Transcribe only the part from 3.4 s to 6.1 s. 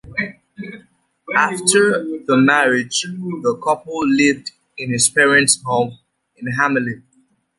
couple lived in his parents' home